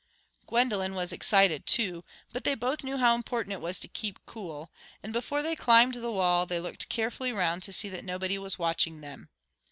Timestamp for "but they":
2.33-2.55